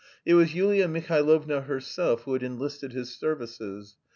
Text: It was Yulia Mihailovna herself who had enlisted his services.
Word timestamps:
It 0.25 0.33
was 0.33 0.55
Yulia 0.55 0.87
Mihailovna 0.87 1.61
herself 1.65 2.23
who 2.23 2.33
had 2.33 2.41
enlisted 2.41 2.91
his 2.91 3.13
services. 3.15 3.97